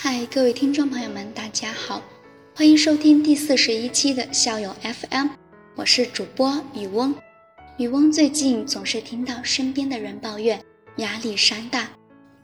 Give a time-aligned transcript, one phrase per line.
[0.00, 2.00] 嗨各位听众朋友们，大家好，
[2.54, 5.26] 欢迎收听第四十一期的校友 FM，
[5.74, 7.12] 我是主播雨翁。
[7.78, 10.64] 雨翁最近总是听到身边的人抱怨
[10.98, 11.90] 压力山大，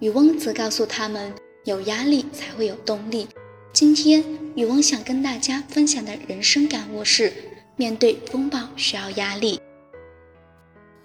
[0.00, 1.32] 雨翁则告诉他们，
[1.62, 3.28] 有压力才会有动力。
[3.72, 4.24] 今天
[4.56, 7.32] 雨翁想跟大家分享的人生感悟是：
[7.76, 9.60] 面对风暴需要压力。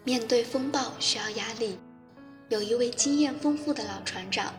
[0.03, 1.77] 面对风暴需要压力。
[2.49, 4.51] 有一位经验丰富的老船长。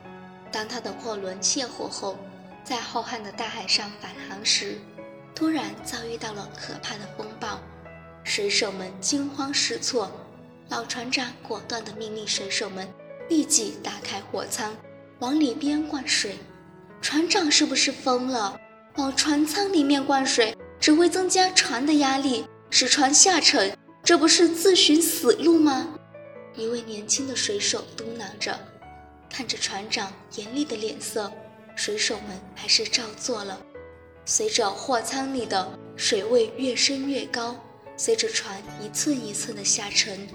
[0.53, 2.19] 当他的货轮卸货后，
[2.65, 4.79] 在浩瀚的大海上返航时，
[5.35, 7.61] 突然遭遇到了可怕的风暴，
[8.25, 10.11] 水手们惊慌失措。
[10.69, 12.89] 老船长果断地命令水手们
[13.29, 14.77] 立即打开货舱，
[15.19, 16.37] 往里边灌水。
[17.01, 18.57] 船长是不是疯了？
[18.97, 25.89] 往船舱里面灌水只会增加船的压力，使船下沉，这不是自寻死路吗？
[26.57, 28.59] 一位年轻的水手嘟囔着。
[29.31, 31.33] 看着船长严厉的脸色，
[31.77, 33.59] 水手们还是照做了。
[34.27, 37.57] 随着货舱里的水位越升越高，
[37.97, 40.29] 随着船一寸一寸的下沉，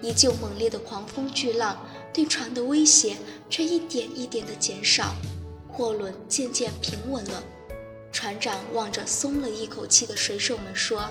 [0.00, 3.16] 依旧猛烈的狂风巨浪对船的威胁
[3.50, 5.14] 却一点一点的减少，
[5.68, 7.42] 货轮渐渐平稳了。
[8.12, 11.10] 船长望着松了一口气的水手们说：“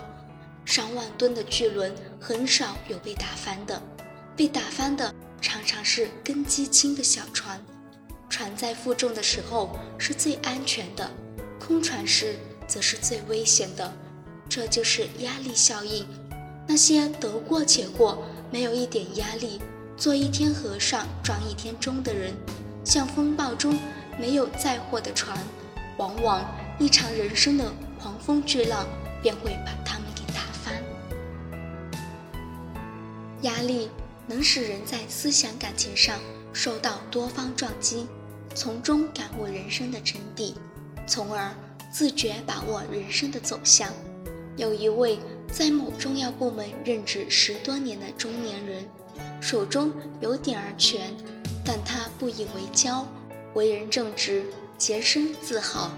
[0.65, 3.79] 上万吨的巨轮很少有被打翻的，
[4.35, 5.13] 被打翻的。”
[5.45, 7.63] 常常是根基轻的小船，
[8.27, 11.07] 船在负重的时候是最安全的，
[11.59, 12.35] 空船时
[12.67, 13.93] 则是最危险的。
[14.49, 16.03] 这就是压力效应。
[16.67, 19.61] 那些得过且过、没有一点压力、
[19.95, 22.33] 做一天和尚撞一天钟的人，
[22.83, 23.77] 像风暴中
[24.17, 25.37] 没有载货的船，
[25.97, 26.43] 往往
[26.79, 28.87] 一场人生的狂风巨浪
[29.21, 30.73] 便会把他们给打翻。
[33.43, 33.91] 压力。
[34.27, 36.19] 能使人在思想感情上
[36.51, 38.07] 受到多方撞击，
[38.55, 40.53] 从中感悟人生的真谛，
[41.05, 41.53] 从而
[41.91, 43.91] 自觉把握人生的走向。
[44.57, 45.19] 有一位
[45.51, 48.85] 在某重要部门任职十多年的中年人，
[49.41, 49.91] 手中
[50.21, 51.13] 有点儿权，
[51.63, 53.03] 但他不以为骄，
[53.53, 54.45] 为人正直，
[54.77, 55.91] 洁身自好，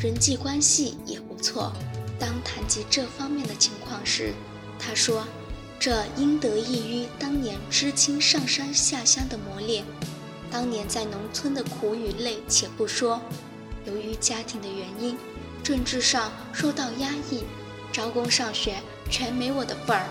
[0.00, 1.72] 人际关系也不错。
[2.18, 4.32] 当谈及这方面的情况时，
[4.78, 5.26] 他说。
[5.82, 9.84] 这应得益于当年知青上山下乡的磨练，
[10.48, 13.20] 当年在农村的苦与累且不说，
[13.84, 15.18] 由于家庭的原因，
[15.60, 17.42] 政治上受到压抑，
[17.92, 18.76] 招工上学
[19.10, 20.06] 全没我的份儿。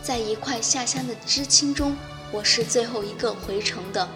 [0.00, 1.96] 在一块下乡的知青中，
[2.30, 4.08] 我是最后一个回城的。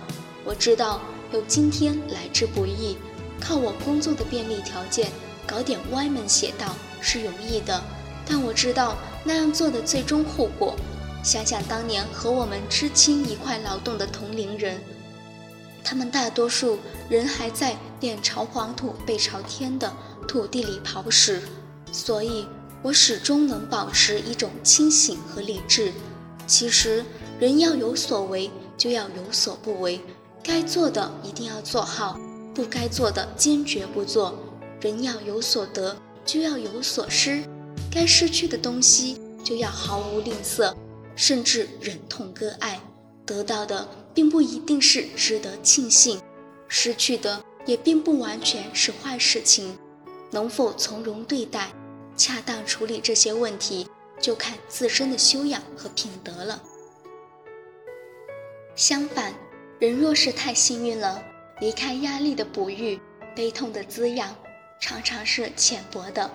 [0.44, 1.00] 我知道
[1.32, 2.96] 有今天来之不易，
[3.40, 5.10] 靠我工作的便利条件
[5.44, 7.82] 搞点歪门邪道是容易的，
[8.24, 10.76] 但我知道那样做的最终后果。
[11.22, 14.80] 想想当年和我们知青一块劳动的同龄人，
[15.84, 19.92] 他们大多数人还在脸朝黄土背朝天的
[20.26, 21.42] 土地里刨食，
[21.92, 22.46] 所以
[22.82, 25.92] 我始终能保持一种清醒和理智。
[26.46, 27.04] 其实，
[27.38, 30.00] 人要有所为，就要有所不为，
[30.42, 32.18] 该做的一定要做好，
[32.54, 34.34] 不该做的坚决不做。
[34.80, 35.94] 人要有所得，
[36.24, 37.44] 就要有所失，
[37.90, 40.74] 该失去的东西就要毫无吝啬。
[41.20, 42.80] 甚至忍痛割爱，
[43.26, 46.18] 得到的并不一定是值得庆幸，
[46.66, 49.76] 失去的也并不完全是坏事情。
[50.30, 51.70] 能否从容对待，
[52.16, 53.86] 恰当处理这些问题，
[54.18, 56.62] 就看自身的修养和品德了。
[58.74, 59.34] 相反，
[59.78, 61.22] 人若是太幸运了，
[61.60, 62.98] 离开压力的哺育，
[63.36, 64.34] 悲痛的滋养，
[64.80, 66.30] 常常是浅薄的，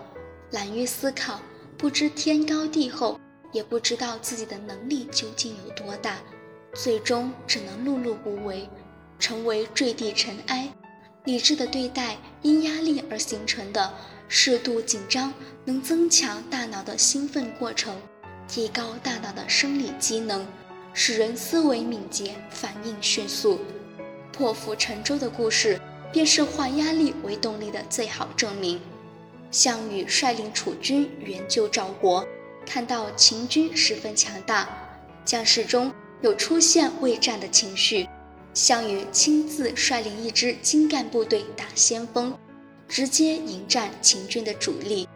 [0.51, 1.39] 懒于思考，
[1.75, 3.19] 不知天高地厚。
[3.55, 6.17] 也不知道自己的能力究竟有多大，
[6.73, 8.67] 最终只能碌碌无为，
[9.17, 10.69] 成为坠地尘埃。
[11.23, 13.93] 理智的对待因压力而形成的
[14.27, 15.33] 适度紧张，
[15.63, 17.95] 能增强大脑的兴奋过程，
[18.45, 20.45] 提高大脑的生理机能，
[20.93, 23.61] 使人思维敏捷，反应迅速。
[24.33, 25.79] 破釜沉舟的故事，
[26.11, 28.81] 便是化压力为动力的最好证明。
[29.49, 32.27] 项羽率领楚军援救赵国。
[32.65, 34.67] 看到秦军十分强大，
[35.23, 35.91] 将士中
[36.21, 38.07] 有出现畏战的情绪。
[38.53, 42.33] 项羽亲自率领一支精干部队打先锋，
[42.87, 45.07] 直接迎战秦军的主力。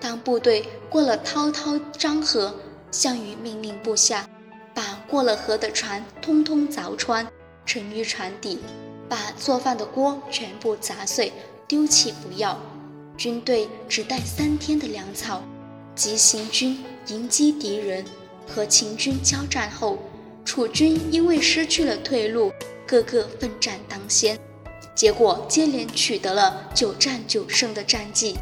[0.00, 2.54] 当部队过了滔滔漳河，
[2.92, 4.28] 项羽命令部下
[4.72, 7.26] 把过了河的船通通凿穿，
[7.66, 8.60] 沉于船底，
[9.08, 11.32] 把做饭的锅全部砸碎，
[11.66, 12.56] 丢弃不要。
[13.16, 15.42] 军队只带三天的粮草。
[15.98, 16.78] 急行军
[17.08, 18.04] 迎击敌人，
[18.46, 19.98] 和秦军交战后，
[20.44, 22.52] 楚军因为失去了退路，
[22.86, 24.38] 个个奋战当先。
[24.94, 28.36] 结果接连取得了九战九胜的战绩，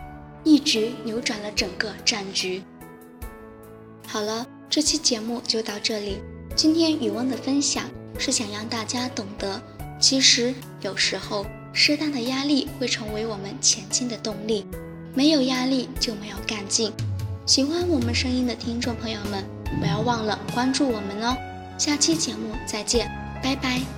[0.44, 2.62] 一举扭转了整个战局。
[4.06, 6.18] 好了，这期节目就到这里。
[6.54, 7.84] 今天宇文的分享
[8.18, 9.58] 是想让大家懂得，
[9.98, 14.66] 其实有时候适当的压力会成为我们前进的动力，
[15.14, 16.92] 没有压力就没有干劲。
[17.46, 19.44] 喜欢我们声音的听众朋友们，
[19.80, 21.36] 不要忘了关注我们哦。
[21.78, 23.08] 下期节目再见，
[23.40, 23.95] 拜拜。